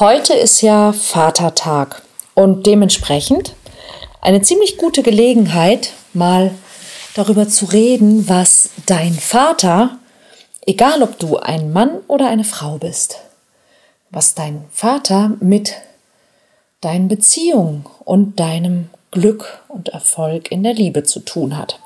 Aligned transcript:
Heute 0.00 0.34
ist 0.34 0.60
ja 0.60 0.92
Vatertag 0.92 2.02
und 2.34 2.66
dementsprechend 2.66 3.54
eine 4.20 4.42
ziemlich 4.42 4.76
gute 4.76 5.04
Gelegenheit, 5.04 5.92
mal 6.12 6.52
darüber 7.14 7.46
zu 7.46 7.66
reden, 7.66 8.28
was 8.28 8.70
dein 8.86 9.14
Vater, 9.14 9.96
egal 10.66 11.00
ob 11.04 11.20
du 11.20 11.36
ein 11.36 11.72
Mann 11.72 12.00
oder 12.08 12.28
eine 12.28 12.42
Frau 12.42 12.78
bist, 12.78 13.20
was 14.10 14.34
dein 14.34 14.64
Vater 14.72 15.36
mit 15.38 15.74
deinen 16.80 17.06
Beziehungen 17.06 17.86
und 18.00 18.40
deinem 18.40 18.90
Glück 19.12 19.62
und 19.68 19.90
Erfolg 19.90 20.50
in 20.50 20.64
der 20.64 20.74
Liebe 20.74 21.04
zu 21.04 21.20
tun 21.20 21.56
hat. 21.56 21.78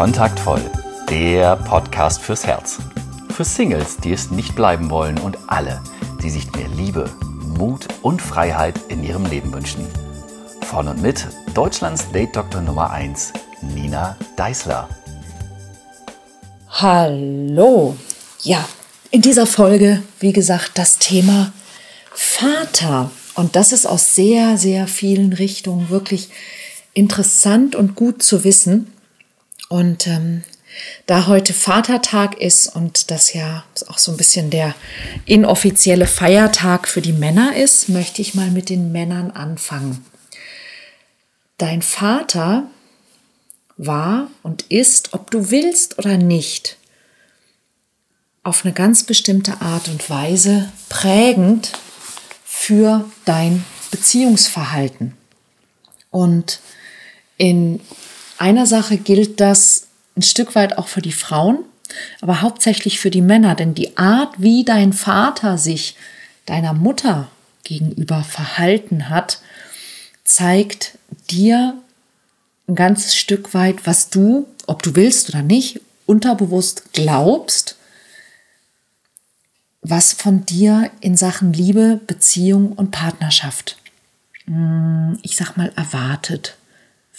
Kontaktvoll, 0.00 0.62
der 1.10 1.56
Podcast 1.56 2.22
fürs 2.22 2.46
Herz. 2.46 2.78
Für 3.36 3.44
Singles, 3.44 3.98
die 3.98 4.14
es 4.14 4.30
nicht 4.30 4.56
bleiben 4.56 4.88
wollen 4.88 5.18
und 5.18 5.36
alle, 5.46 5.82
die 6.22 6.30
sich 6.30 6.50
mehr 6.52 6.68
Liebe, 6.68 7.10
Mut 7.58 7.86
und 8.00 8.22
Freiheit 8.22 8.80
in 8.88 9.04
ihrem 9.04 9.26
Leben 9.26 9.52
wünschen. 9.52 9.86
Von 10.62 10.88
und 10.88 11.02
mit 11.02 11.26
Deutschlands 11.52 12.10
Date-Doktor 12.12 12.62
Nummer 12.62 12.90
1, 12.90 13.34
Nina 13.60 14.16
Deißler. 14.36 14.88
Hallo. 16.70 17.94
Ja, 18.40 18.66
in 19.10 19.20
dieser 19.20 19.44
Folge, 19.44 20.02
wie 20.18 20.32
gesagt, 20.32 20.78
das 20.78 20.96
Thema 20.96 21.52
Vater. 22.14 23.10
Und 23.34 23.54
das 23.54 23.70
ist 23.70 23.84
aus 23.84 24.14
sehr, 24.14 24.56
sehr 24.56 24.86
vielen 24.86 25.34
Richtungen 25.34 25.90
wirklich 25.90 26.30
interessant 26.94 27.76
und 27.76 27.96
gut 27.96 28.22
zu 28.22 28.44
wissen. 28.44 28.90
Und 29.70 30.08
ähm, 30.08 30.42
da 31.06 31.28
heute 31.28 31.54
Vatertag 31.54 32.40
ist 32.40 32.74
und 32.74 33.12
das 33.12 33.32
ja 33.34 33.62
auch 33.86 33.98
so 33.98 34.10
ein 34.10 34.16
bisschen 34.16 34.50
der 34.50 34.74
inoffizielle 35.26 36.08
Feiertag 36.08 36.88
für 36.88 37.00
die 37.00 37.12
Männer 37.12 37.54
ist, 37.56 37.88
möchte 37.88 38.20
ich 38.20 38.34
mal 38.34 38.50
mit 38.50 38.68
den 38.68 38.90
Männern 38.90 39.30
anfangen. 39.30 40.04
Dein 41.56 41.82
Vater 41.82 42.64
war 43.76 44.28
und 44.42 44.62
ist, 44.62 45.14
ob 45.14 45.30
du 45.30 45.52
willst 45.52 46.00
oder 46.00 46.16
nicht, 46.16 46.76
auf 48.42 48.64
eine 48.64 48.74
ganz 48.74 49.04
bestimmte 49.04 49.60
Art 49.60 49.86
und 49.86 50.10
Weise 50.10 50.72
prägend 50.88 51.72
für 52.44 53.08
dein 53.24 53.64
Beziehungsverhalten. 53.92 55.16
Und 56.10 56.58
in 57.36 57.80
einer 58.40 58.66
Sache 58.66 58.96
gilt 58.96 59.40
das 59.40 59.88
ein 60.16 60.22
Stück 60.22 60.54
weit 60.54 60.78
auch 60.78 60.88
für 60.88 61.02
die 61.02 61.12
Frauen, 61.12 61.58
aber 62.20 62.40
hauptsächlich 62.40 62.98
für 62.98 63.10
die 63.10 63.22
Männer, 63.22 63.54
denn 63.54 63.74
die 63.74 63.96
Art, 63.96 64.34
wie 64.38 64.64
dein 64.64 64.92
Vater 64.92 65.58
sich 65.58 65.96
deiner 66.46 66.72
Mutter 66.72 67.28
gegenüber 67.64 68.24
verhalten 68.24 69.08
hat, 69.08 69.40
zeigt 70.24 70.98
dir 71.30 71.74
ein 72.66 72.74
ganzes 72.74 73.16
Stück 73.16 73.52
weit, 73.52 73.86
was 73.86 74.10
du, 74.10 74.46
ob 74.66 74.82
du 74.82 74.96
willst 74.96 75.28
oder 75.28 75.42
nicht, 75.42 75.80
unterbewusst 76.06 76.92
glaubst, 76.92 77.76
was 79.82 80.12
von 80.12 80.46
dir 80.46 80.90
in 81.00 81.16
Sachen 81.16 81.52
Liebe, 81.52 82.00
Beziehung 82.06 82.72
und 82.72 82.90
Partnerschaft, 82.90 83.76
hm, 84.46 85.18
ich 85.22 85.36
sag 85.36 85.56
mal, 85.56 85.72
erwartet 85.76 86.56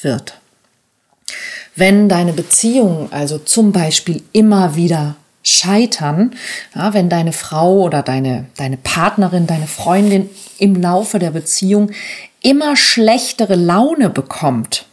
wird. 0.02 0.41
Wenn 1.76 2.10
deine 2.10 2.34
Beziehungen 2.34 3.12
also 3.12 3.38
zum 3.38 3.72
Beispiel 3.72 4.24
immer 4.34 4.76
wieder 4.76 5.16
scheitern, 5.44 6.36
ja, 6.76 6.94
wenn 6.94 7.10
deine 7.10 7.34
Frau 7.34 7.82
oder 7.82 8.04
deine, 8.04 8.46
deine 8.58 8.78
Partnerin, 8.78 9.48
deine 9.48 9.68
Freundin 9.68 10.30
im 10.60 10.76
Laufe 10.76 11.18
der 11.20 11.32
Beziehung 11.32 11.92
immer 12.42 12.76
schlechtere 12.76 13.56
Laune 13.56 14.10
bekommt, 14.10 14.86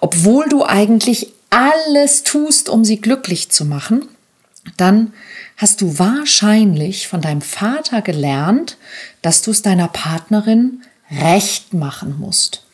obwohl 0.00 0.48
du 0.48 0.64
eigentlich 0.64 1.32
alles 1.50 2.22
tust, 2.22 2.68
um 2.68 2.84
sie 2.84 3.00
glücklich 3.00 3.50
zu 3.50 3.64
machen, 3.64 4.08
dann 4.76 5.12
hast 5.56 5.80
du 5.80 5.98
wahrscheinlich 5.98 7.08
von 7.08 7.20
deinem 7.20 7.40
Vater 7.40 8.02
gelernt, 8.02 8.76
dass 9.22 9.42
du 9.42 9.50
es 9.50 9.62
deiner 9.62 9.88
Partnerin 9.88 10.82
recht 11.10 11.72
machen 11.74 12.16
musst. 12.18 12.64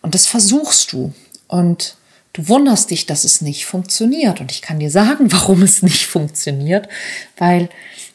Und 0.00 0.14
das 0.14 0.26
versuchst 0.26 0.92
du. 0.92 1.12
Und 1.48 1.96
Du 2.40 2.48
wunderst 2.48 2.90
dich, 2.90 3.04
dass 3.04 3.24
es 3.24 3.42
nicht 3.42 3.66
funktioniert. 3.66 4.40
Und 4.40 4.50
ich 4.50 4.62
kann 4.62 4.78
dir 4.78 4.90
sagen, 4.90 5.30
warum 5.32 5.62
es 5.62 5.82
nicht 5.82 6.06
funktioniert, 6.06 6.88
weil 7.36 7.68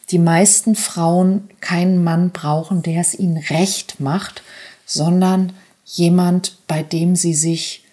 die 0.09 0.17
meisten 0.17 0.75
Frauen 0.75 1.47
keinen 1.61 2.03
Mann 2.03 2.31
brauchen, 2.31 2.81
der 2.81 3.01
es 3.01 3.13
ihnen 3.13 3.37
recht 3.37 3.99
macht, 3.99 4.41
sondern 4.83 5.53
jemand, 5.85 6.57
bei 6.67 6.81
dem 6.81 7.15
sie 7.15 7.35
sich 7.35 7.83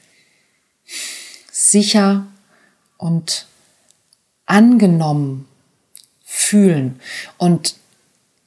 sicher 1.50 2.26
und 2.96 3.46
angenommen 4.46 5.46
fühlen. 6.24 6.98
Und 7.36 7.74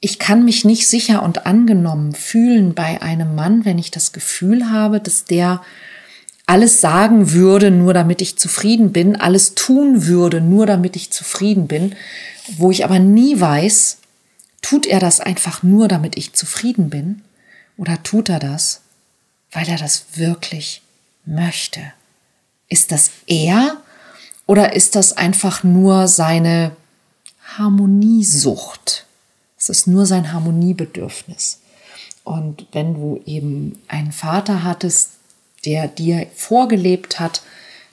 ich 0.00 0.18
kann 0.18 0.44
mich 0.44 0.64
nicht 0.64 0.88
sicher 0.88 1.22
und 1.22 1.46
angenommen 1.46 2.14
fühlen 2.14 2.74
bei 2.74 3.00
einem 3.00 3.36
Mann, 3.36 3.64
wenn 3.64 3.78
ich 3.78 3.92
das 3.92 4.12
Gefühl 4.12 4.70
habe, 4.70 5.00
dass 5.00 5.24
der 5.24 5.62
alles 6.46 6.80
sagen 6.80 7.32
würde, 7.32 7.72
nur 7.72 7.92
damit 7.92 8.22
ich 8.22 8.38
zufrieden 8.38 8.92
bin, 8.92 9.16
alles 9.16 9.54
tun 9.56 10.06
würde, 10.06 10.40
nur 10.40 10.64
damit 10.66 10.94
ich 10.94 11.10
zufrieden 11.10 11.66
bin, 11.66 11.96
wo 12.56 12.70
ich 12.70 12.84
aber 12.84 13.00
nie 13.00 13.40
weiß, 13.40 13.98
tut 14.62 14.86
er 14.86 15.00
das 15.00 15.20
einfach 15.20 15.64
nur, 15.64 15.88
damit 15.88 16.16
ich 16.16 16.32
zufrieden 16.32 16.88
bin, 16.88 17.22
oder 17.76 18.02
tut 18.02 18.28
er 18.28 18.38
das, 18.38 18.80
weil 19.50 19.68
er 19.68 19.76
das 19.76 20.06
wirklich 20.14 20.82
möchte? 21.24 21.80
Ist 22.68 22.92
das 22.92 23.10
er 23.26 23.76
oder 24.46 24.74
ist 24.74 24.94
das 24.96 25.16
einfach 25.16 25.64
nur 25.64 26.08
seine 26.08 26.72
Harmoniesucht? 27.56 29.04
Es 29.58 29.68
ist 29.68 29.86
nur 29.86 30.06
sein 30.06 30.32
Harmoniebedürfnis. 30.32 31.60
Und 32.24 32.66
wenn 32.72 32.94
du 32.94 33.20
eben 33.24 33.80
einen 33.88 34.12
Vater 34.12 34.64
hattest, 34.64 35.10
der 35.66 35.88
dir 35.88 36.26
vorgelebt 36.34 37.20
hat, 37.20 37.42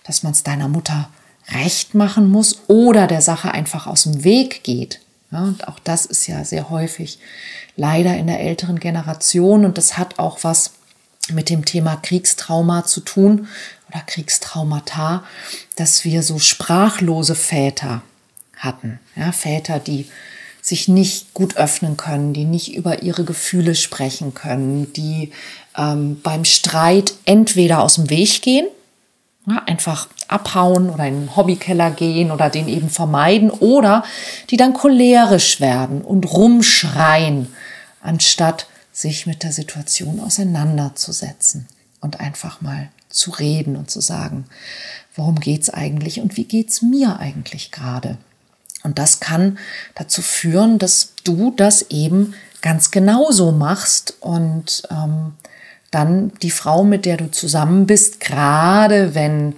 dass 0.06 0.24
man 0.24 0.32
es 0.32 0.44
deiner 0.44 0.68
Mutter 0.68 1.10
recht 1.50 1.94
machen 1.94 2.30
muss 2.30 2.62
oder 2.68 3.08
der 3.08 3.22
Sache 3.22 3.52
einfach 3.52 3.88
aus 3.88 4.04
dem 4.04 4.24
Weg 4.24 4.64
geht. 4.64 5.02
Ja, 5.32 5.44
und 5.44 5.68
auch 5.68 5.80
das 5.80 6.06
ist 6.06 6.28
ja 6.28 6.46
sehr 6.46 6.70
häufig 6.70 7.20
leider 7.76 8.16
in 8.16 8.28
der 8.28 8.40
älteren 8.40 8.80
Generation 8.80 9.66
und 9.66 9.78
das 9.78 9.98
hat 9.98 10.20
auch 10.20 10.40
was 10.44 10.74
mit 11.32 11.50
dem 11.50 11.66
Thema 11.66 11.96
Kriegstrauma 11.96 12.86
zu 12.86 13.02
tun 13.02 13.48
oder 13.90 14.02
Kriegstraumata, 14.02 15.24
dass 15.76 16.04
wir 16.04 16.22
so 16.22 16.38
sprachlose 16.38 17.36
Väter 17.36 18.04
hatten. 18.58 19.00
Ja, 19.16 19.32
Väter, 19.32 19.80
die 19.80 20.08
sich 20.64 20.88
nicht 20.88 21.34
gut 21.34 21.58
öffnen 21.58 21.98
können, 21.98 22.32
die 22.32 22.46
nicht 22.46 22.74
über 22.74 23.04
ihre 23.04 23.26
Gefühle 23.26 23.76
sprechen 23.76 24.34
können, 24.34 24.94
die 24.94 25.32
ähm, 25.78 26.22
beim 26.24 26.46
Streit 26.46 27.16
entweder 27.26 27.82
aus 27.82 27.96
dem 27.96 28.10
Weg 28.10 28.42
gehen, 28.42 28.68
ja, 29.46 29.62
einfach 29.66 30.08
abhauen 30.30 30.90
oder 30.90 31.06
in 31.06 31.20
den 31.20 31.36
Hobbykeller 31.36 31.92
gehen 31.92 32.32
oder 32.32 32.50
den 32.50 32.70
eben 32.70 32.90
vermeiden 32.90 33.52
oder 33.52 34.06
die 34.50 34.56
dann 34.56 34.74
cholerisch 34.74 35.60
werden 35.60 36.02
und 36.02 36.32
rumschreien, 36.32 37.54
anstatt 38.02 38.68
sich 38.94 39.26
mit 39.26 39.44
der 39.44 39.52
Situation 39.52 40.22
auseinanderzusetzen 40.22 41.68
und 42.00 42.22
einfach 42.22 42.62
mal 42.62 42.90
zu 43.10 43.32
reden 43.32 43.76
und 43.76 43.92
zu 43.92 44.00
sagen, 44.00 44.46
worum 45.14 45.42
geht's 45.42 45.70
eigentlich 45.70 46.22
und 46.22 46.38
wie 46.38 46.46
geht's 46.46 46.82
mir 46.82 47.20
eigentlich 47.20 47.72
gerade? 47.72 48.18
Und 48.84 49.00
das 49.00 49.20
kann 49.20 49.58
dazu 49.96 50.22
führen, 50.22 50.78
dass 50.78 51.14
du 51.24 51.52
das 51.56 51.84
eben 51.90 52.34
ganz 52.62 52.92
genauso 52.92 53.52
machst 53.52 54.16
und 54.20 54.84
ähm, 54.90 55.34
dann 55.92 56.32
die 56.42 56.52
Frau, 56.52 56.84
mit 56.84 57.06
der 57.06 57.18
du 57.18 57.30
zusammen 57.30 57.86
bist, 57.86 58.20
gerade 58.20 59.16
wenn 59.16 59.56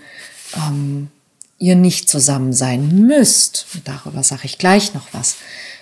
ähm, 0.56 1.10
ihr 1.58 1.76
nicht 1.76 2.10
zusammen 2.10 2.54
sein 2.54 3.08
müsst, 3.08 3.68
darüber 3.86 4.24
sage 4.24 4.46
ich 4.46 4.58
gleich 4.58 4.94
noch 4.94 5.08
was, 5.14 5.38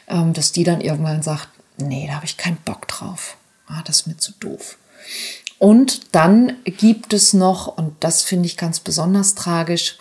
ähm, 0.08 0.34
dass 0.34 0.52
die 0.52 0.64
dann 0.64 0.82
irgendwann 0.82 1.24
sagt, 1.24 1.48
nee, 1.78 2.06
da 2.08 2.16
habe 2.16 2.26
ich 2.26 2.38
keinen 2.38 2.58
Bock 2.58 2.88
drauf. 2.88 3.38
Ah, 3.68 3.82
das 3.86 4.02
ist 4.02 4.08
mir 4.08 4.18
zu 4.18 4.32
doof. 4.40 4.78
Und 5.58 6.14
dann 6.14 6.58
gibt 6.66 7.14
es 7.14 7.34
noch, 7.34 7.68
und 7.68 7.96
das 8.04 8.22
finde 8.22 8.48
ich 8.48 8.58
ganz 8.58 8.80
besonders 8.80 9.34
tragisch, 9.34 9.98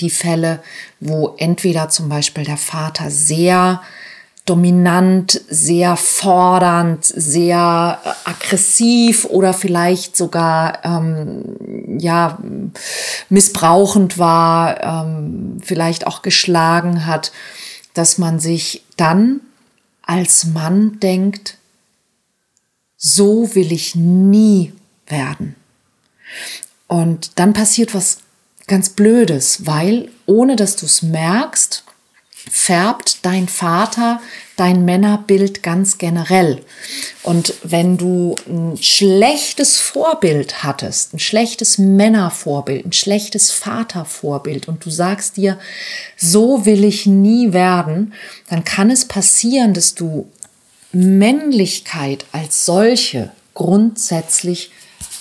die 0.00 0.10
Fälle, 0.10 0.62
wo 1.00 1.34
entweder 1.38 1.88
zum 1.88 2.08
Beispiel 2.08 2.44
der 2.44 2.56
Vater 2.56 3.10
sehr 3.10 3.82
dominant, 4.46 5.40
sehr 5.48 5.96
fordernd, 5.96 7.04
sehr 7.04 8.00
aggressiv 8.24 9.24
oder 9.26 9.52
vielleicht 9.52 10.16
sogar 10.16 10.84
ähm, 10.84 11.98
ja 11.98 12.38
missbrauchend 13.28 14.18
war, 14.18 14.82
ähm, 14.82 15.58
vielleicht 15.62 16.06
auch 16.06 16.22
geschlagen 16.22 17.06
hat, 17.06 17.32
dass 17.94 18.18
man 18.18 18.40
sich 18.40 18.84
dann 18.96 19.40
als 20.02 20.46
Mann 20.46 20.98
denkt, 21.00 21.58
so 22.96 23.54
will 23.54 23.72
ich 23.72 23.94
nie 23.94 24.72
werden. 25.06 25.54
Und 26.86 27.38
dann 27.38 27.52
passiert 27.52 27.94
was 27.94 28.18
ganz 28.70 28.90
Blödes, 28.90 29.66
weil 29.66 30.08
ohne 30.26 30.54
dass 30.56 30.76
du 30.76 30.86
es 30.86 31.02
merkst, 31.02 31.84
färbt 32.30 33.18
dein 33.26 33.48
Vater 33.48 34.20
dein 34.56 34.84
Männerbild 34.84 35.62
ganz 35.62 35.98
generell. 35.98 36.62
Und 37.22 37.54
wenn 37.62 37.96
du 37.96 38.36
ein 38.46 38.78
schlechtes 38.80 39.80
Vorbild 39.80 40.62
hattest, 40.62 41.14
ein 41.14 41.18
schlechtes 41.18 41.78
Männervorbild, 41.78 42.86
ein 42.86 42.92
schlechtes 42.92 43.50
Vatervorbild 43.50 44.68
und 44.68 44.84
du 44.84 44.90
sagst 44.90 45.36
dir, 45.36 45.58
so 46.16 46.64
will 46.64 46.84
ich 46.84 47.06
nie 47.06 47.52
werden, 47.52 48.14
dann 48.48 48.64
kann 48.64 48.90
es 48.90 49.06
passieren, 49.06 49.74
dass 49.74 49.94
du 49.94 50.30
Männlichkeit 50.92 52.24
als 52.32 52.64
solche 52.66 53.32
grundsätzlich 53.54 54.70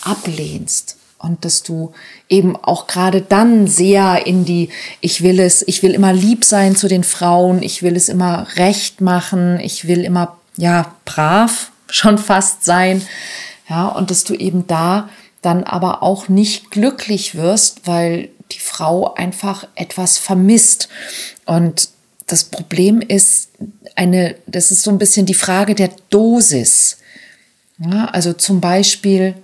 ablehnst 0.02 0.99
und 1.20 1.46
dass 1.46 1.64
du 1.64 1.94
eben 2.30 2.56
auch 2.56 2.88
gerade 2.88 3.22
dann 3.22 3.68
sehr 3.68 4.26
in 4.26 4.46
die, 4.46 4.70
ich 5.02 5.22
will 5.22 5.40
es, 5.40 5.62
ich 5.68 5.84
will 5.84 5.94
immer 5.94 6.14
lieb 6.14 6.46
sein 6.46 6.76
zu 6.76 6.88
den 6.88 7.04
Frauen, 7.04 7.62
ich 7.62 7.84
will 7.84 7.96
es 7.96 8.10
immer 8.10 8.48
recht 8.56 9.02
machen, 9.02 9.60
ich 9.60 9.88
will 9.88 10.04
immer, 10.04 10.38
ja, 10.58 10.96
brav 11.06 11.72
schon 11.90 12.18
fast 12.18 12.64
sein, 12.64 13.06
ja, 13.70 13.88
und 13.88 14.10
dass 14.10 14.24
du 14.24 14.34
eben 14.34 14.66
da 14.66 15.10
dann 15.42 15.64
aber 15.64 16.04
auch 16.04 16.28
nicht 16.28 16.72
glücklich 16.72 17.36
wirst, 17.36 17.88
weil 17.88 18.30
die 18.52 18.60
Frau 18.60 19.14
einfach 19.14 19.68
etwas 19.76 20.18
vermisst. 20.18 20.90
Und 21.46 21.90
das 22.28 22.46
Problem 22.46 23.02
ist 23.02 23.50
eine, 23.96 24.36
das 24.48 24.72
ist 24.72 24.84
so 24.84 24.92
ein 24.92 24.98
bisschen 24.98 25.26
die 25.26 25.34
Frage 25.34 25.76
der 25.76 25.92
Dosis. 26.10 26.98
Ja, 27.78 28.06
also 28.06 28.34
zum 28.34 28.60
Beispiel 28.60 29.36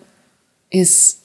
ist 0.70 1.20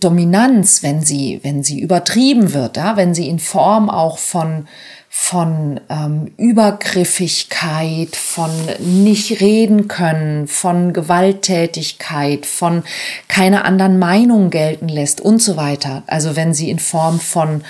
Dominanz, 0.00 0.82
wenn 0.82 1.02
sie, 1.02 1.40
wenn 1.42 1.62
sie 1.62 1.80
übertrieben 1.80 2.52
wird, 2.52 2.76
ja, 2.76 2.96
wenn 2.96 3.14
sie 3.14 3.28
in 3.28 3.38
Form 3.38 3.90
auch 3.90 4.18
von, 4.18 4.66
von 5.08 5.80
ähm, 5.88 6.32
Übergriffigkeit, 6.36 8.16
von 8.16 8.50
nicht 8.80 9.40
reden 9.40 9.88
können, 9.88 10.48
von 10.48 10.92
Gewalttätigkeit, 10.92 12.46
von 12.46 12.82
keine 13.28 13.64
anderen 13.64 13.98
Meinungen 13.98 14.50
gelten 14.50 14.88
lässt 14.88 15.20
und 15.20 15.40
so 15.40 15.56
weiter. 15.56 16.02
Also 16.06 16.36
wenn 16.36 16.54
sie 16.54 16.70
in 16.70 16.78
Form 16.78 17.20
von 17.20 17.62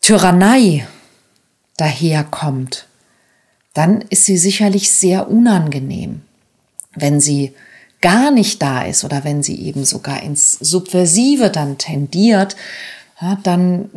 Tyrannei 0.00 0.86
daherkommt, 1.76 2.86
dann 3.74 4.02
ist 4.02 4.26
sie 4.26 4.36
sicherlich 4.36 4.90
sehr 4.90 5.30
unangenehm. 5.30 6.22
Wenn 6.94 7.20
sie 7.20 7.54
gar 8.02 8.30
nicht 8.30 8.60
da 8.60 8.82
ist 8.82 9.04
oder 9.04 9.24
wenn 9.24 9.42
sie 9.42 9.58
eben 9.62 9.86
sogar 9.86 10.22
ins 10.22 10.52
Subversive 10.60 11.48
dann 11.48 11.78
tendiert, 11.78 12.56
ja, 13.20 13.38
dann 13.42 13.88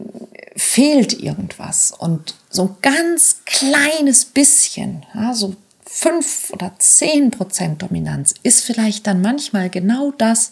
fehlt 0.56 1.12
irgendwas. 1.20 1.92
Und 1.92 2.36
so 2.50 2.64
ein 2.64 2.76
ganz 2.82 3.42
kleines 3.46 4.24
bisschen, 4.24 5.06
ja, 5.14 5.34
so 5.34 5.56
fünf 5.86 6.52
oder 6.52 6.74
zehn 6.78 7.32
Prozent 7.32 7.82
Dominanz 7.82 8.34
ist 8.44 8.64
vielleicht 8.64 9.08
dann 9.08 9.22
manchmal 9.22 9.70
genau 9.70 10.12
das, 10.18 10.52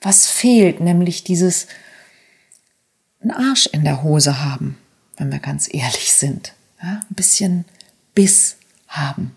was 0.00 0.26
fehlt, 0.26 0.80
nämlich 0.80 1.24
dieses 1.24 1.66
einen 3.22 3.30
Arsch 3.30 3.66
in 3.66 3.84
der 3.84 4.02
Hose 4.02 4.44
haben, 4.44 4.76
wenn 5.16 5.32
wir 5.32 5.38
ganz 5.38 5.72
ehrlich 5.72 6.12
sind. 6.12 6.52
Ja, 6.82 7.00
ein 7.08 7.14
bisschen 7.14 7.64
Biss 8.14 8.56
haben. 8.88 9.34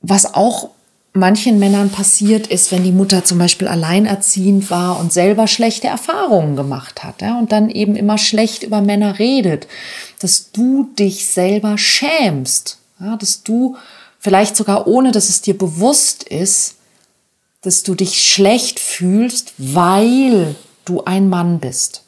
Was 0.00 0.34
auch 0.34 0.70
manchen 1.18 1.58
Männern 1.58 1.90
passiert 1.90 2.46
ist, 2.46 2.72
wenn 2.72 2.84
die 2.84 2.92
Mutter 2.92 3.24
zum 3.24 3.38
Beispiel 3.38 3.68
alleinerziehend 3.68 4.70
war 4.70 4.98
und 4.98 5.12
selber 5.12 5.46
schlechte 5.46 5.86
Erfahrungen 5.86 6.56
gemacht 6.56 7.04
hat 7.04 7.22
ja, 7.22 7.38
und 7.38 7.52
dann 7.52 7.70
eben 7.70 7.96
immer 7.96 8.18
schlecht 8.18 8.62
über 8.62 8.80
Männer 8.80 9.18
redet, 9.18 9.66
dass 10.20 10.52
du 10.52 10.90
dich 10.98 11.26
selber 11.26 11.78
schämst, 11.78 12.78
ja, 13.00 13.16
dass 13.16 13.42
du 13.42 13.76
vielleicht 14.18 14.56
sogar 14.56 14.86
ohne, 14.86 15.12
dass 15.12 15.28
es 15.28 15.40
dir 15.40 15.56
bewusst 15.56 16.22
ist, 16.22 16.76
dass 17.62 17.82
du 17.82 17.94
dich 17.94 18.22
schlecht 18.22 18.80
fühlst, 18.80 19.54
weil 19.58 20.54
du 20.84 21.04
ein 21.04 21.28
Mann 21.28 21.58
bist. 21.58 22.04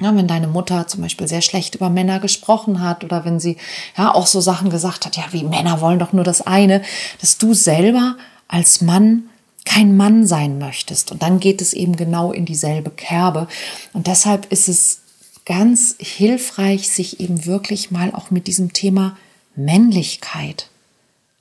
Ja, 0.00 0.16
wenn 0.16 0.26
deine 0.26 0.48
Mutter 0.48 0.86
zum 0.86 1.02
Beispiel 1.02 1.28
sehr 1.28 1.42
schlecht 1.42 1.74
über 1.74 1.90
Männer 1.90 2.20
gesprochen 2.20 2.80
hat 2.80 3.04
oder 3.04 3.26
wenn 3.26 3.38
sie 3.38 3.58
ja 3.98 4.14
auch 4.14 4.26
so 4.26 4.40
Sachen 4.40 4.70
gesagt 4.70 5.04
hat, 5.04 5.16
ja, 5.16 5.24
wie 5.32 5.44
Männer 5.44 5.82
wollen 5.82 5.98
doch 5.98 6.14
nur 6.14 6.24
das 6.24 6.40
eine, 6.46 6.82
dass 7.20 7.36
du 7.36 7.52
selber 7.52 8.16
als 8.48 8.80
Mann 8.80 9.24
kein 9.66 9.96
Mann 9.96 10.26
sein 10.26 10.58
möchtest. 10.58 11.12
Und 11.12 11.22
dann 11.22 11.38
geht 11.38 11.60
es 11.60 11.74
eben 11.74 11.96
genau 11.96 12.32
in 12.32 12.46
dieselbe 12.46 12.90
Kerbe. 12.90 13.46
Und 13.92 14.06
deshalb 14.06 14.50
ist 14.50 14.68
es 14.68 15.02
ganz 15.44 15.96
hilfreich, 15.98 16.88
sich 16.88 17.20
eben 17.20 17.44
wirklich 17.44 17.90
mal 17.90 18.12
auch 18.14 18.30
mit 18.30 18.46
diesem 18.46 18.72
Thema 18.72 19.16
Männlichkeit 19.54 20.70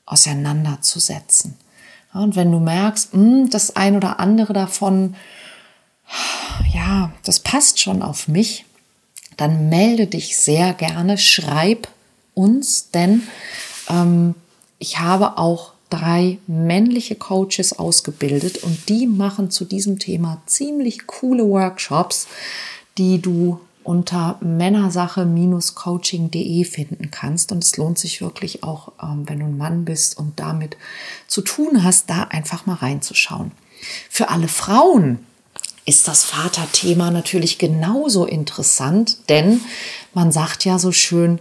auseinanderzusetzen. 0.05 1.55
Ja, 2.13 2.21
und 2.21 2.35
wenn 2.35 2.51
du 2.51 2.59
merkst, 2.59 3.13
mh, 3.13 3.21
hm, 3.21 3.49
das 3.49 3.75
ein 3.75 3.95
oder 3.95 4.19
andere 4.19 4.53
davon 4.53 5.15
ja, 6.73 7.11
das 7.23 7.39
passt 7.39 7.79
schon 7.79 8.01
auf 8.01 8.27
mich, 8.27 8.65
dann 9.37 9.69
melde 9.69 10.07
dich 10.07 10.37
sehr 10.37 10.73
gerne, 10.73 11.17
schreib 11.17 11.87
uns, 12.33 12.91
denn 12.91 13.23
ähm, 13.89 14.35
ich 14.79 14.99
habe 14.99 15.37
auch 15.37 15.73
drei 15.89 16.39
männliche 16.47 17.15
Coaches 17.15 17.77
ausgebildet 17.77 18.63
und 18.63 18.89
die 18.89 19.05
machen 19.07 19.51
zu 19.51 19.63
diesem 19.65 19.99
Thema 19.99 20.41
ziemlich 20.45 21.05
coole 21.07 21.45
Workshops, 21.47 22.27
die 22.97 23.21
du 23.21 23.59
unter 23.83 24.37
männersache-coaching.de 24.41 26.63
finden 26.63 27.11
kannst. 27.11 27.51
Und 27.51 27.63
es 27.63 27.75
lohnt 27.77 27.97
sich 27.97 28.21
wirklich 28.21 28.63
auch, 28.63 28.91
ähm, 29.01 29.27
wenn 29.27 29.39
du 29.39 29.45
ein 29.45 29.57
Mann 29.57 29.83
bist 29.85 30.19
und 30.19 30.39
damit 30.39 30.77
zu 31.27 31.41
tun 31.41 31.83
hast, 31.83 32.07
da 32.09 32.21
einfach 32.23 32.67
mal 32.67 32.75
reinzuschauen. 32.75 33.51
Für 34.09 34.29
alle 34.29 34.47
Frauen, 34.47 35.19
ist 35.85 36.07
das 36.07 36.23
Vaterthema 36.23 37.11
natürlich 37.11 37.57
genauso 37.57 38.25
interessant, 38.25 39.29
denn 39.29 39.61
man 40.13 40.31
sagt 40.31 40.65
ja 40.65 40.79
so 40.79 40.91
schön, 40.91 41.39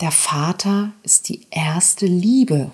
der 0.00 0.10
Vater 0.10 0.92
ist 1.02 1.28
die 1.28 1.46
erste 1.50 2.06
Liebe 2.06 2.70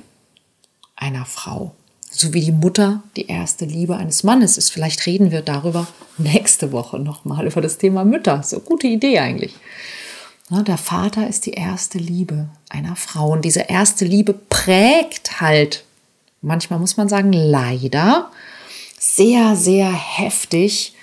einer 0.94 1.26
Frau. 1.26 1.74
So 2.10 2.32
wie 2.32 2.40
die 2.40 2.52
Mutter 2.52 3.02
die 3.16 3.26
erste 3.26 3.64
Liebe 3.64 3.96
eines 3.96 4.22
Mannes 4.22 4.56
ist. 4.56 4.70
Vielleicht 4.70 5.04
reden 5.06 5.30
wir 5.30 5.42
darüber 5.42 5.86
nächste 6.18 6.72
Woche 6.72 6.98
nochmal 6.98 7.46
über 7.46 7.60
das 7.60 7.78
Thema 7.78 8.04
Mütter. 8.04 8.42
So 8.42 8.60
gute 8.60 8.86
Idee 8.86 9.18
eigentlich. 9.18 9.54
der 10.50 10.78
Vater 10.78 11.28
ist 11.28 11.46
die 11.46 11.52
erste 11.52 11.98
Liebe 11.98 12.48
einer 12.70 12.96
Frau. 12.96 13.32
Und 13.32 13.44
diese 13.44 13.60
erste 13.60 14.04
Liebe 14.04 14.32
prägt 14.32 15.40
halt, 15.40 15.84
manchmal 16.40 16.78
muss 16.78 16.96
man 16.96 17.08
sagen, 17.08 17.32
leider 17.32 18.30
sehr, 18.98 19.56
sehr 19.56 19.92
heftig 19.92 20.94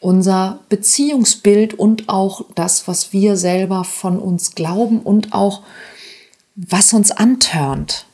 unser 0.00 0.60
Beziehungsbild 0.68 1.74
und 1.74 2.08
auch 2.08 2.44
das, 2.54 2.86
was 2.86 3.12
wir 3.12 3.36
selber 3.36 3.84
von 3.84 4.18
uns 4.18 4.54
glauben 4.54 5.00
und 5.00 5.32
auch 5.32 5.62
was 6.54 6.92
uns 6.92 7.10
antörnt. 7.10 8.06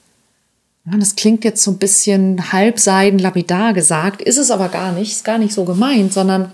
Das 0.85 1.15
klingt 1.15 1.45
jetzt 1.45 1.62
so 1.62 1.71
ein 1.71 1.79
bisschen 1.79 2.53
halbseiden 2.53 3.19
lapidar 3.19 3.73
gesagt, 3.73 4.21
ist 4.21 4.39
es 4.39 4.51
aber 4.51 4.69
gar 4.69 4.93
nicht, 4.93 5.12
ist 5.12 5.25
gar 5.25 5.39
nicht 5.39 5.55
so 5.55 5.65
gemeint, 5.65 6.12
sondern 6.12 6.51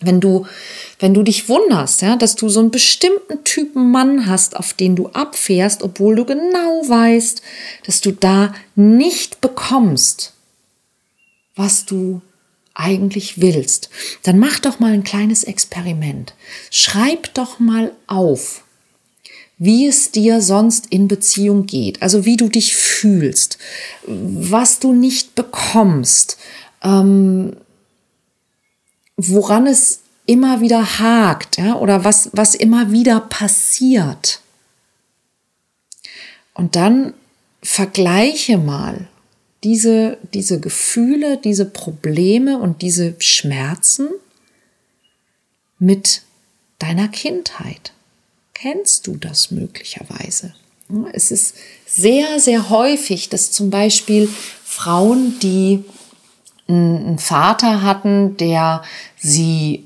wenn 0.00 0.20
du, 0.20 0.46
wenn 0.98 1.14
du 1.14 1.22
dich 1.22 1.48
wunderst, 1.48 2.02
ja, 2.02 2.16
dass 2.16 2.34
du 2.34 2.48
so 2.48 2.60
einen 2.60 2.70
bestimmten 2.70 3.44
Typen 3.44 3.90
Mann 3.90 4.26
hast, 4.26 4.56
auf 4.56 4.72
den 4.72 4.96
du 4.96 5.08
abfährst, 5.08 5.82
obwohl 5.82 6.16
du 6.16 6.24
genau 6.24 6.82
weißt, 6.88 7.42
dass 7.84 8.00
du 8.00 8.12
da 8.12 8.52
nicht 8.74 9.40
bekommst, 9.40 10.34
was 11.58 11.84
du 11.84 12.22
eigentlich 12.74 13.40
willst, 13.40 13.90
dann 14.22 14.38
mach 14.38 14.60
doch 14.60 14.78
mal 14.78 14.92
ein 14.92 15.02
kleines 15.02 15.44
Experiment. 15.44 16.34
Schreib 16.70 17.34
doch 17.34 17.58
mal 17.58 17.92
auf, 18.06 18.62
wie 19.58 19.86
es 19.86 20.12
dir 20.12 20.40
sonst 20.40 20.86
in 20.86 21.08
Beziehung 21.08 21.66
geht, 21.66 22.00
also 22.00 22.24
wie 22.24 22.36
du 22.36 22.48
dich 22.48 22.76
fühlst, 22.76 23.58
was 24.06 24.78
du 24.78 24.92
nicht 24.92 25.34
bekommst, 25.34 26.38
ähm, 26.82 27.56
woran 29.16 29.66
es 29.66 30.00
immer 30.26 30.60
wieder 30.60 31.00
hakt, 31.00 31.56
ja, 31.56 31.74
oder 31.74 32.04
was, 32.04 32.30
was 32.32 32.54
immer 32.54 32.92
wieder 32.92 33.18
passiert. 33.18 34.40
Und 36.54 36.76
dann 36.76 37.14
vergleiche 37.62 38.58
mal 38.58 39.08
diese, 39.64 40.18
diese 40.34 40.60
Gefühle, 40.60 41.36
diese 41.36 41.64
Probleme 41.64 42.58
und 42.58 42.82
diese 42.82 43.14
Schmerzen 43.18 44.08
mit 45.78 46.22
deiner 46.78 47.08
Kindheit. 47.08 47.92
Kennst 48.54 49.06
du 49.06 49.16
das 49.16 49.50
möglicherweise? 49.50 50.54
Es 51.12 51.30
ist 51.30 51.54
sehr, 51.86 52.40
sehr 52.40 52.70
häufig, 52.70 53.28
dass 53.28 53.52
zum 53.52 53.70
Beispiel 53.70 54.28
Frauen, 54.64 55.38
die 55.40 55.84
einen 56.66 57.18
Vater 57.18 57.82
hatten, 57.82 58.36
der 58.36 58.82
sie 59.16 59.84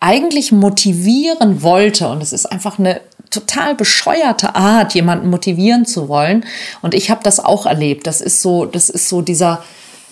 eigentlich 0.00 0.52
motivieren 0.52 1.62
wollte, 1.62 2.08
und 2.08 2.22
es 2.22 2.32
ist 2.32 2.46
einfach 2.46 2.78
eine 2.78 3.00
total 3.30 3.74
bescheuerte 3.74 4.54
Art, 4.54 4.94
jemanden 4.94 5.28
motivieren 5.28 5.86
zu 5.86 6.08
wollen. 6.08 6.44
Und 6.82 6.94
ich 6.94 7.10
habe 7.10 7.20
das 7.22 7.40
auch 7.40 7.66
erlebt. 7.66 8.06
Das 8.06 8.20
ist 8.20 8.42
so, 8.42 8.64
das 8.64 8.90
ist 8.90 9.08
so 9.08 9.22
dieser 9.22 9.62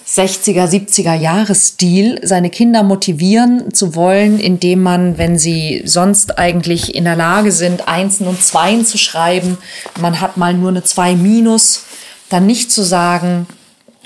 60er, 0.07 0.67
70er 0.67 1.15
Jahresstil, 1.15 2.21
seine 2.23 2.51
Kinder 2.51 2.83
motivieren 2.83 3.73
zu 3.73 3.95
wollen, 3.95 4.39
indem 4.41 4.83
man, 4.83 5.17
wenn 5.17 5.39
sie 5.39 5.83
sonst 5.85 6.39
eigentlich 6.39 6.95
in 6.95 7.05
der 7.05 7.17
Lage 7.17 7.53
sind, 7.53 7.89
Einsen 7.89 8.27
und 8.27 8.43
Zweien 8.43 8.85
zu 8.85 8.99
schreiben, 8.99 9.59
man 10.01 10.21
hat 10.21 10.37
mal 10.37 10.55
nur 10.55 10.71
eine 10.71 10.83
Zwei 10.83 11.15
minus, 11.15 11.85
dann 12.29 12.47
nicht 12.47 12.73
zu 12.73 12.83
sagen, 12.83 13.47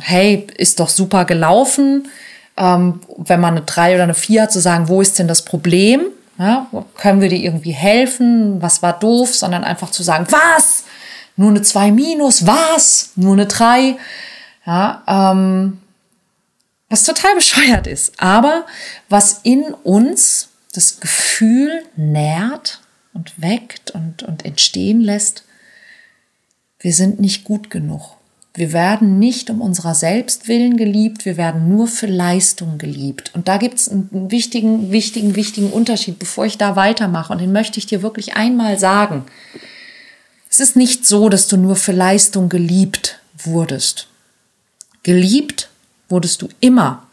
hey, 0.00 0.46
ist 0.56 0.80
doch 0.80 0.90
super 0.90 1.24
gelaufen, 1.24 2.08
ähm, 2.56 3.00
wenn 3.16 3.40
man 3.40 3.56
eine 3.56 3.64
Drei 3.64 3.94
oder 3.94 4.04
eine 4.04 4.14
Vier 4.14 4.42
hat, 4.42 4.52
zu 4.52 4.60
sagen, 4.60 4.88
wo 4.88 5.00
ist 5.00 5.18
denn 5.18 5.28
das 5.28 5.42
Problem? 5.42 6.02
Ja, 6.38 6.66
können 6.96 7.20
wir 7.20 7.28
dir 7.28 7.38
irgendwie 7.38 7.72
helfen? 7.72 8.60
Was 8.60 8.82
war 8.82 8.98
doof? 8.98 9.34
Sondern 9.34 9.64
einfach 9.64 9.90
zu 9.90 10.02
sagen, 10.02 10.26
was? 10.30 10.84
Nur 11.36 11.50
eine 11.50 11.62
2 11.62 11.92
minus? 11.92 12.46
Was? 12.46 13.12
Nur 13.16 13.34
eine 13.34 13.46
3? 13.46 13.96
Ja, 14.66 15.02
ähm, 15.06 15.80
was 16.88 17.04
total 17.04 17.34
bescheuert 17.36 17.86
ist. 17.86 18.20
Aber 18.20 18.66
was 19.08 19.40
in 19.42 19.62
uns 19.82 20.48
das 20.72 21.00
Gefühl 21.00 21.84
nährt 21.96 22.80
und 23.14 23.40
weckt 23.40 23.92
und, 23.92 24.22
und 24.22 24.44
entstehen 24.44 25.00
lässt, 25.00 25.44
wir 26.80 26.92
sind 26.92 27.18
nicht 27.18 27.44
gut 27.44 27.70
genug. 27.70 28.15
Wir 28.56 28.72
werden 28.72 29.18
nicht 29.18 29.50
um 29.50 29.60
unserer 29.60 29.94
selbst 29.94 30.48
willen 30.48 30.78
geliebt, 30.78 31.26
wir 31.26 31.36
werden 31.36 31.68
nur 31.68 31.86
für 31.86 32.06
Leistung 32.06 32.78
geliebt. 32.78 33.30
Und 33.34 33.48
da 33.48 33.58
gibt 33.58 33.74
es 33.74 33.86
einen 33.86 34.30
wichtigen, 34.30 34.92
wichtigen, 34.92 35.36
wichtigen 35.36 35.70
Unterschied, 35.70 36.18
bevor 36.18 36.46
ich 36.46 36.56
da 36.56 36.74
weitermache. 36.74 37.34
Und 37.34 37.42
den 37.42 37.52
möchte 37.52 37.78
ich 37.78 37.84
dir 37.84 38.00
wirklich 38.00 38.34
einmal 38.34 38.78
sagen. 38.78 39.26
Es 40.48 40.58
ist 40.58 40.74
nicht 40.74 41.06
so, 41.06 41.28
dass 41.28 41.48
du 41.48 41.58
nur 41.58 41.76
für 41.76 41.92
Leistung 41.92 42.48
geliebt 42.48 43.20
wurdest. 43.36 44.08
Geliebt 45.02 45.68
wurdest 46.08 46.40
du 46.40 46.48
immer. 46.60 47.06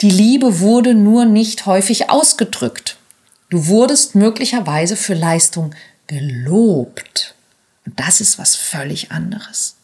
Die 0.00 0.10
Liebe 0.10 0.60
wurde 0.60 0.94
nur 0.94 1.24
nicht 1.24 1.66
häufig 1.66 2.08
ausgedrückt. 2.08 2.98
Du 3.50 3.66
wurdest 3.66 4.14
möglicherweise 4.14 4.94
für 4.94 5.14
Leistung 5.14 5.74
gelobt. 6.06 7.34
Und 7.84 7.98
das 7.98 8.20
ist 8.20 8.38
was 8.38 8.54
völlig 8.54 9.10
anderes. 9.10 9.74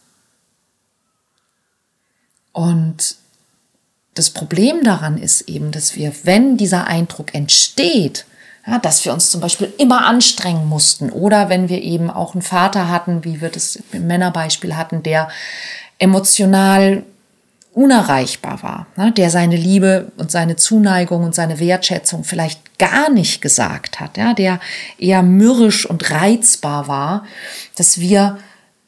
Und 2.59 3.15
das 4.15 4.31
Problem 4.31 4.83
daran 4.83 5.17
ist 5.17 5.47
eben, 5.47 5.71
dass 5.71 5.95
wir, 5.95 6.11
wenn 6.23 6.57
dieser 6.57 6.87
Eindruck 6.87 7.33
entsteht, 7.33 8.25
ja, 8.67 8.79
dass 8.79 9.05
wir 9.05 9.13
uns 9.13 9.29
zum 9.29 9.39
Beispiel 9.39 9.71
immer 9.77 10.05
anstrengen 10.05 10.67
mussten 10.67 11.09
oder 11.09 11.47
wenn 11.47 11.69
wir 11.69 11.81
eben 11.81 12.09
auch 12.09 12.33
einen 12.33 12.41
Vater 12.41 12.89
hatten, 12.89 13.23
wie 13.23 13.39
wir 13.39 13.47
das 13.47 13.79
im 13.93 14.07
Männerbeispiel 14.07 14.75
hatten, 14.75 15.03
der 15.03 15.29
emotional 15.99 17.03
unerreichbar 17.71 18.61
war, 18.61 18.87
ne, 18.97 19.13
der 19.13 19.29
seine 19.29 19.55
Liebe 19.55 20.11
und 20.17 20.29
seine 20.29 20.57
Zuneigung 20.57 21.23
und 21.23 21.33
seine 21.33 21.61
Wertschätzung 21.61 22.25
vielleicht 22.25 22.77
gar 22.77 23.09
nicht 23.09 23.41
gesagt 23.41 24.01
hat, 24.01 24.17
ja, 24.17 24.33
der 24.33 24.59
eher 24.97 25.23
mürrisch 25.23 25.85
und 25.85 26.11
reizbar 26.11 26.89
war, 26.89 27.23
dass 27.77 28.01
wir 28.01 28.37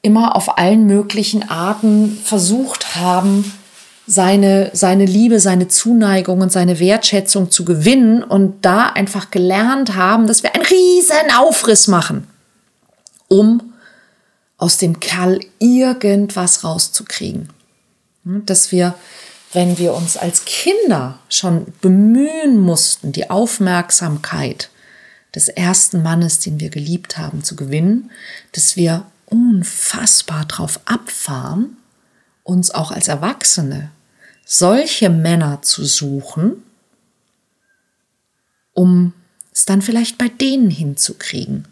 immer 0.02 0.36
auf 0.36 0.58
allen 0.58 0.88
möglichen 0.88 1.50
Arten 1.50 2.18
versucht 2.22 2.98
haben, 2.98 3.54
seine, 4.12 4.72
seine 4.74 5.06
Liebe, 5.06 5.40
seine 5.40 5.70
Zuneigung 5.70 6.42
und 6.42 6.52
seine 6.52 6.80
Wertschätzung 6.80 7.50
zu 7.50 7.64
gewinnen 7.64 8.24
und 8.24 8.66
da 8.66 8.90
einfach 8.90 9.32
gelernt 9.32 9.96
haben, 9.96 10.28
dass 10.28 10.44
wir 10.44 10.54
einen 10.54 10.66
riesen 10.66 11.32
Aufriss 11.38 11.88
machen, 11.88 12.28
um 13.30 13.74
aus 14.58 14.78
dem 14.78 15.00
Kerl 15.00 15.40
irgendwas 15.60 16.66
rauszukriegen. 16.66 17.54
Hm, 18.26 18.46
dass 18.46 18.74
wir, 18.74 18.96
wenn 19.54 19.78
wir 19.78 19.94
uns 19.94 20.18
als 20.18 20.44
Kinder 20.44 21.20
schon 21.30 21.68
bemühen 21.80 22.60
mussten, 22.60 23.14
die 23.14 23.30
Aufmerksamkeit 23.30 24.70
des 25.34 25.48
ersten 25.48 26.04
Mannes, 26.04 26.40
den 26.40 26.60
wir 26.60 26.70
geliebt 26.70 27.18
haben, 27.18 27.46
zu 27.46 27.56
gewinnen, 27.56 28.12
dass 28.52 28.76
wir 28.76 29.06
unfassbar 29.26 30.44
drauf 30.44 30.82
abfahren, 30.84 31.78
uns 32.44 32.72
auch 32.72 32.92
als 32.92 33.08
Erwachsene 33.08 33.90
solche 34.54 35.10
Männer 35.10 35.62
zu 35.62 35.86
suchen, 35.86 36.62
um 38.74 39.14
es 39.54 39.64
dann 39.64 39.82
vielleicht 39.82 40.18
bei 40.18 40.28
denen 40.28 40.70
hinzukriegen. 40.70 41.70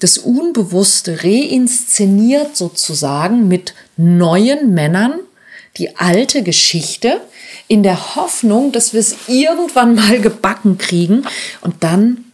Das 0.00 0.16
Unbewusste 0.16 1.22
reinszeniert 1.22 2.56
sozusagen 2.56 3.46
mit 3.46 3.74
neuen 3.98 4.72
Männern 4.72 5.20
die 5.76 5.96
alte 5.96 6.42
Geschichte 6.42 7.20
in 7.68 7.82
der 7.82 8.16
Hoffnung, 8.16 8.72
dass 8.72 8.94
wir 8.94 9.00
es 9.00 9.16
irgendwann 9.26 9.94
mal 9.94 10.18
gebacken 10.18 10.78
kriegen 10.78 11.26
und 11.60 11.84
dann 11.84 12.24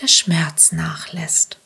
der 0.00 0.08
Schmerz 0.08 0.70
nachlässt. 0.70 1.58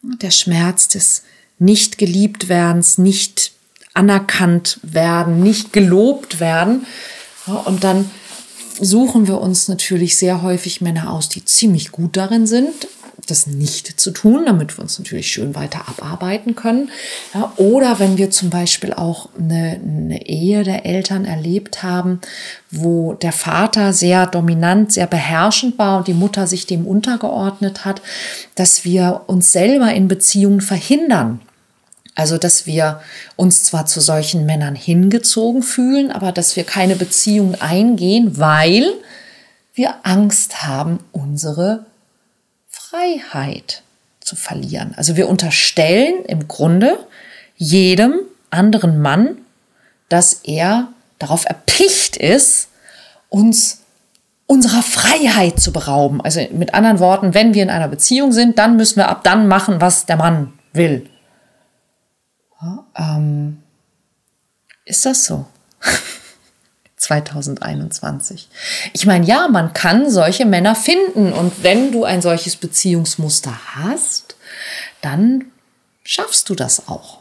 Der 0.00 0.30
Schmerz 0.30 0.88
des 0.88 1.24
nicht 1.58 1.98
geliebt 1.98 2.48
werdens, 2.48 2.96
nicht 2.96 3.52
anerkannt 3.94 4.80
werden, 4.82 5.40
nicht 5.40 5.72
gelobt 5.72 6.40
werden. 6.40 6.86
und 7.64 7.84
dann 7.84 8.10
suchen 8.80 9.28
wir 9.28 9.40
uns 9.40 9.68
natürlich 9.68 10.16
sehr 10.16 10.42
häufig 10.42 10.80
Männer 10.80 11.10
aus, 11.10 11.28
die 11.28 11.44
ziemlich 11.44 11.92
gut 11.92 12.16
darin 12.16 12.46
sind, 12.46 12.88
das 13.26 13.46
nicht 13.46 14.00
zu 14.00 14.10
tun, 14.10 14.44
damit 14.44 14.76
wir 14.76 14.82
uns 14.82 14.98
natürlich 14.98 15.28
schön 15.28 15.54
weiter 15.54 15.88
abarbeiten 15.88 16.56
können. 16.56 16.90
Oder 17.56 17.98
wenn 17.98 18.18
wir 18.18 18.30
zum 18.30 18.50
Beispiel 18.50 18.92
auch 18.92 19.28
eine, 19.38 19.80
eine 19.82 20.26
Ehe 20.26 20.62
der 20.62 20.84
Eltern 20.84 21.24
erlebt 21.24 21.82
haben, 21.82 22.20
wo 22.70 23.14
der 23.14 23.32
Vater 23.32 23.92
sehr 23.92 24.26
dominant, 24.26 24.92
sehr 24.92 25.06
beherrschend 25.06 25.78
war 25.78 25.98
und 25.98 26.08
die 26.08 26.14
Mutter 26.14 26.46
sich 26.46 26.66
dem 26.66 26.86
untergeordnet 26.86 27.84
hat, 27.84 28.02
dass 28.56 28.84
wir 28.84 29.22
uns 29.26 29.52
selber 29.52 29.94
in 29.94 30.08
Beziehungen 30.08 30.60
verhindern 30.60 31.40
also, 32.14 32.38
dass 32.38 32.66
wir 32.66 33.00
uns 33.36 33.64
zwar 33.64 33.86
zu 33.86 34.00
solchen 34.00 34.46
Männern 34.46 34.76
hingezogen 34.76 35.62
fühlen, 35.62 36.12
aber 36.12 36.30
dass 36.30 36.54
wir 36.54 36.64
keine 36.64 36.94
Beziehung 36.94 37.56
eingehen, 37.60 38.38
weil 38.38 38.86
wir 39.74 39.96
Angst 40.04 40.62
haben, 40.62 41.00
unsere 41.10 41.86
Freiheit 42.68 43.82
zu 44.20 44.36
verlieren. 44.36 44.94
Also 44.96 45.16
wir 45.16 45.28
unterstellen 45.28 46.24
im 46.26 46.46
Grunde 46.46 46.98
jedem 47.56 48.20
anderen 48.50 49.00
Mann, 49.00 49.38
dass 50.08 50.34
er 50.44 50.88
darauf 51.18 51.44
erpicht 51.46 52.16
ist, 52.16 52.68
uns 53.28 53.80
unserer 54.46 54.82
Freiheit 54.82 55.58
zu 55.58 55.72
berauben. 55.72 56.20
Also 56.20 56.46
mit 56.52 56.74
anderen 56.74 57.00
Worten, 57.00 57.34
wenn 57.34 57.54
wir 57.54 57.62
in 57.64 57.70
einer 57.70 57.88
Beziehung 57.88 58.30
sind, 58.30 58.58
dann 58.58 58.76
müssen 58.76 58.96
wir 58.96 59.08
ab 59.08 59.24
dann 59.24 59.48
machen, 59.48 59.80
was 59.80 60.06
der 60.06 60.16
Mann 60.16 60.52
will. 60.72 61.08
Ähm, 62.96 63.62
ist 64.84 65.06
das 65.06 65.24
so? 65.24 65.46
2021. 66.96 68.48
Ich 68.92 69.04
meine, 69.06 69.26
ja, 69.26 69.48
man 69.48 69.72
kann 69.74 70.10
solche 70.10 70.46
Männer 70.46 70.74
finden 70.74 71.32
und 71.32 71.62
wenn 71.62 71.92
du 71.92 72.04
ein 72.04 72.22
solches 72.22 72.56
Beziehungsmuster 72.56 73.52
hast, 73.74 74.36
dann 75.02 75.46
schaffst 76.02 76.48
du 76.48 76.54
das 76.54 76.88
auch. 76.88 77.18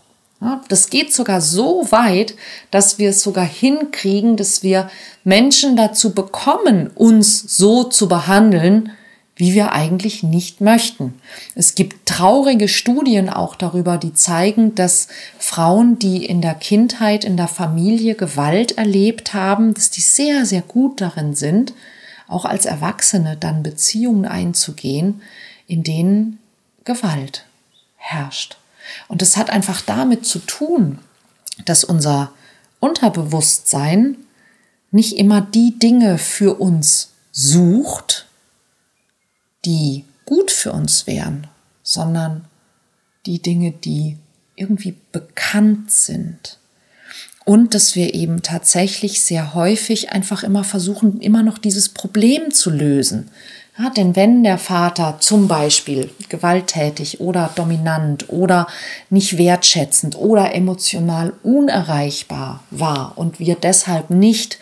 Das 0.67 0.89
geht 0.89 1.13
sogar 1.13 1.39
so 1.39 1.89
weit, 1.91 2.35
dass 2.69 2.97
wir 2.97 3.11
es 3.11 3.23
sogar 3.23 3.45
hinkriegen, 3.45 4.35
dass 4.35 4.61
wir 4.61 4.89
Menschen 5.23 5.77
dazu 5.77 6.13
bekommen, 6.13 6.89
uns 6.95 7.57
so 7.57 7.85
zu 7.85 8.09
behandeln, 8.09 8.91
wie 9.35 9.53
wir 9.53 9.71
eigentlich 9.71 10.21
nicht 10.21 10.61
möchten. 10.61 11.19
Es 11.55 11.73
gibt 11.73 12.07
traurige 12.07 12.67
Studien 12.67 13.29
auch 13.29 13.55
darüber, 13.55 13.97
die 13.97 14.13
zeigen, 14.13 14.75
dass 14.75 15.07
Frauen, 15.39 15.97
die 15.97 16.25
in 16.25 16.41
der 16.41 16.53
Kindheit, 16.53 17.23
in 17.23 17.35
der 17.35 17.47
Familie 17.47 18.13
Gewalt 18.15 18.77
erlebt 18.77 19.33
haben, 19.33 19.73
dass 19.73 19.89
die 19.89 20.01
sehr, 20.01 20.45
sehr 20.45 20.61
gut 20.61 21.01
darin 21.01 21.33
sind, 21.33 21.73
auch 22.27 22.45
als 22.45 22.65
Erwachsene 22.65 23.35
dann 23.35 23.63
Beziehungen 23.63 24.25
einzugehen, 24.25 25.21
in 25.67 25.83
denen 25.83 26.39
Gewalt 26.83 27.45
herrscht. 27.95 28.57
Und 29.07 29.21
das 29.21 29.37
hat 29.37 29.49
einfach 29.49 29.81
damit 29.81 30.25
zu 30.25 30.39
tun, 30.39 30.99
dass 31.65 31.83
unser 31.83 32.31
Unterbewusstsein 32.79 34.17
nicht 34.91 35.17
immer 35.17 35.41
die 35.41 35.79
Dinge 35.79 36.17
für 36.17 36.59
uns 36.59 37.09
sucht, 37.31 38.27
die 39.65 40.05
gut 40.25 40.51
für 40.51 40.71
uns 40.71 41.07
wären, 41.07 41.47
sondern 41.83 42.45
die 43.25 43.41
Dinge, 43.41 43.71
die 43.71 44.17
irgendwie 44.55 44.95
bekannt 45.11 45.91
sind. 45.91 46.59
Und 47.45 47.73
dass 47.73 47.95
wir 47.95 48.13
eben 48.13 48.41
tatsächlich 48.41 49.21
sehr 49.21 49.53
häufig 49.53 50.11
einfach 50.11 50.43
immer 50.43 50.63
versuchen, 50.63 51.19
immer 51.19 51.43
noch 51.43 51.57
dieses 51.57 51.89
Problem 51.89 52.51
zu 52.51 52.69
lösen. 52.69 53.29
Ja, 53.77 53.89
denn 53.89 54.15
wenn 54.15 54.43
der 54.43 54.59
Vater 54.59 55.17
zum 55.19 55.47
Beispiel 55.47 56.11
gewalttätig 56.29 57.19
oder 57.19 57.49
dominant 57.55 58.29
oder 58.29 58.67
nicht 59.09 59.37
wertschätzend 59.39 60.15
oder 60.15 60.53
emotional 60.53 61.33
unerreichbar 61.41 62.63
war 62.69 63.13
und 63.15 63.39
wir 63.39 63.55
deshalb 63.55 64.11
nicht 64.11 64.59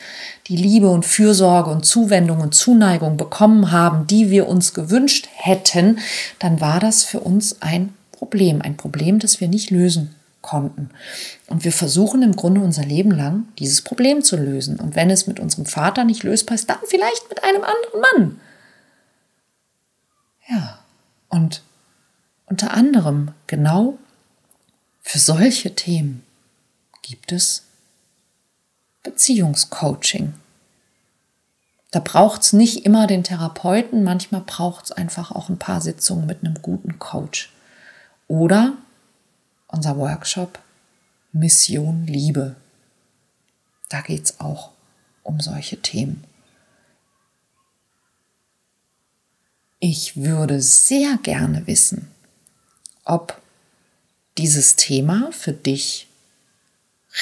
die 0.51 0.57
Liebe 0.57 0.89
und 0.89 1.05
Fürsorge 1.05 1.69
und 1.69 1.85
Zuwendung 1.85 2.41
und 2.41 2.53
Zuneigung 2.53 3.15
bekommen 3.15 3.71
haben, 3.71 4.05
die 4.05 4.29
wir 4.29 4.49
uns 4.49 4.73
gewünscht 4.73 5.29
hätten, 5.33 5.99
dann 6.39 6.59
war 6.59 6.81
das 6.81 7.05
für 7.05 7.21
uns 7.21 7.61
ein 7.61 7.93
Problem, 8.11 8.61
ein 8.61 8.75
Problem, 8.75 9.19
das 9.19 9.39
wir 9.39 9.47
nicht 9.47 9.71
lösen 9.71 10.13
konnten. 10.41 10.89
Und 11.47 11.63
wir 11.63 11.71
versuchen 11.71 12.21
im 12.21 12.35
Grunde 12.35 12.59
unser 12.59 12.83
Leben 12.83 13.11
lang 13.11 13.45
dieses 13.59 13.81
Problem 13.81 14.23
zu 14.23 14.35
lösen. 14.35 14.77
Und 14.77 14.93
wenn 14.93 15.09
es 15.09 15.25
mit 15.25 15.39
unserem 15.39 15.65
Vater 15.65 16.03
nicht 16.03 16.23
lösbar 16.23 16.55
ist, 16.55 16.69
dann 16.69 16.79
vielleicht 16.85 17.29
mit 17.29 17.45
einem 17.45 17.63
anderen 17.63 18.01
Mann. 18.01 18.41
Ja, 20.49 20.79
und 21.29 21.63
unter 22.45 22.73
anderem 22.73 23.31
genau 23.47 23.97
für 25.01 25.19
solche 25.19 25.75
Themen 25.75 26.23
gibt 27.03 27.31
es 27.31 27.63
Beziehungscoaching. 29.03 30.33
Da 31.91 31.99
braucht 31.99 32.41
es 32.41 32.53
nicht 32.53 32.85
immer 32.85 33.05
den 33.07 33.23
Therapeuten, 33.23 34.03
manchmal 34.03 34.41
braucht 34.41 34.85
es 34.85 34.91
einfach 34.91 35.31
auch 35.31 35.49
ein 35.49 35.57
paar 35.59 35.81
Sitzungen 35.81 36.25
mit 36.25 36.43
einem 36.43 36.61
guten 36.61 36.99
Coach. 36.99 37.51
Oder 38.27 38.77
unser 39.67 39.97
Workshop 39.97 40.59
Mission 41.33 42.05
Liebe. 42.07 42.55
Da 43.89 44.01
geht 44.01 44.23
es 44.23 44.39
auch 44.39 44.71
um 45.23 45.39
solche 45.39 45.81
Themen. 45.81 46.23
Ich 49.79 50.15
würde 50.15 50.61
sehr 50.61 51.17
gerne 51.23 51.65
wissen, 51.67 52.11
ob 53.03 53.41
dieses 54.37 54.75
Thema 54.75 55.31
für 55.31 55.53
dich 55.53 56.07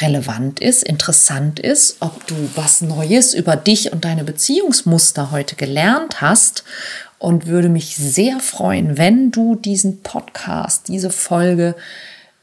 relevant 0.02 0.60
ist, 0.60 0.84
interessant 0.84 1.60
ist, 1.60 1.98
ob 2.00 2.28
du 2.28 2.36
was 2.56 2.82
Neues 2.82 3.34
über 3.34 3.56
dich 3.56 3.92
und 3.92 4.06
deine 4.06 4.24
Beziehungsmuster 4.24 5.32
heute 5.32 5.56
gelernt 5.56 6.22
hast 6.22 6.64
und 7.18 7.48
würde 7.48 7.70
mich 7.70 7.96
sehr 7.98 8.40
freuen, 8.40 8.98
wenn 8.98 9.32
du 9.32 9.56
diesen 9.56 10.02
Podcast, 10.02 10.88
diese 10.88 11.10
Folge 11.10 11.76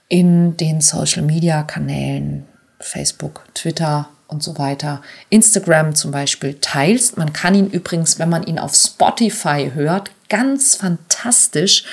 in 0.09 0.57
den 0.57 0.81
Social-Media-Kanälen, 0.81 2.45
Facebook, 2.81 3.45
Twitter 3.55 4.09
und 4.29 4.43
so 4.43 4.59
weiter, 4.59 5.03
Instagram 5.31 5.95
zum 5.95 6.11
Beispiel 6.11 6.59
teilst. 6.61 7.17
Man 7.17 7.33
kann 7.33 7.55
ihn 7.55 7.71
übrigens, 7.71 8.19
wenn 8.19 8.29
man 8.29 8.45
ihn 8.45 8.59
auf 8.59 8.75
Spotify 8.75 9.71
hört, 9.73 10.11
ganz 10.29 10.75
fantastisch 10.75 11.85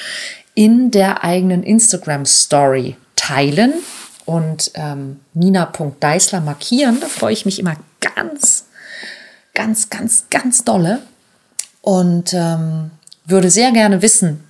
in 0.55 0.91
der 0.91 1.23
eigenen 1.23 1.63
Instagram-Story 1.63 2.97
teilen 3.15 3.73
und 4.25 4.71
ähm, 4.75 5.19
nina.deisler 5.33 6.41
markieren. 6.41 6.99
Da 6.99 7.07
freue 7.07 7.33
ich 7.33 7.45
mich 7.45 7.59
immer 7.59 7.75
ganz, 7.99 8.65
ganz, 9.53 9.89
ganz, 9.89 10.25
ganz 10.29 10.63
dolle 10.63 10.99
und 11.81 12.33
ähm, 12.33 12.91
würde 13.25 13.49
sehr 13.49 13.71
gerne 13.71 14.01
wissen, 14.01 14.43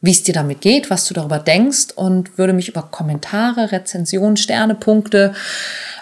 wie 0.00 0.10
es 0.10 0.22
dir 0.24 0.34
damit 0.34 0.60
geht, 0.60 0.90
was 0.90 1.06
du 1.06 1.14
darüber 1.14 1.38
denkst 1.38 1.92
und 1.94 2.36
würde 2.36 2.52
mich 2.52 2.68
über 2.68 2.82
Kommentare, 2.82 3.70
Rezensionen, 3.70 4.36
Sternepunkte, 4.36 5.32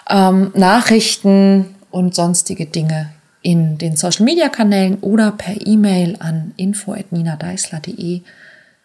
ähm, 0.09 0.51
Nachrichten 0.55 1.75
und 1.91 2.15
sonstige 2.15 2.65
Dinge 2.65 3.11
in 3.43 3.77
den 3.77 3.95
Social 3.95 4.25
Media 4.25 4.49
Kanälen 4.49 4.97
oder 4.99 5.31
per 5.31 5.55
E-Mail 5.65 6.15
an 6.19 6.53
info@ninadeisler.de 6.57 8.21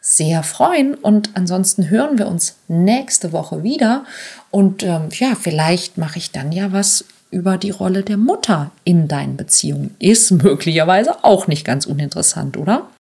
sehr 0.08 0.44
freuen. 0.44 0.94
Und 0.94 1.30
ansonsten 1.34 1.90
hören 1.90 2.16
wir 2.16 2.28
uns 2.28 2.54
nächste 2.68 3.32
Woche 3.32 3.64
wieder. 3.64 4.04
Und 4.52 4.84
ähm, 4.84 5.08
ja, 5.10 5.34
vielleicht 5.34 5.98
mache 5.98 6.18
ich 6.18 6.30
dann 6.30 6.52
ja 6.52 6.72
was 6.72 7.04
über 7.32 7.58
die 7.58 7.70
Rolle 7.70 8.04
der 8.04 8.16
Mutter 8.16 8.70
in 8.84 9.08
deinen 9.08 9.36
Beziehungen. 9.36 9.96
Ist 9.98 10.30
möglicherweise 10.30 11.24
auch 11.24 11.48
nicht 11.48 11.64
ganz 11.64 11.86
uninteressant, 11.86 12.56
oder? 12.56 12.86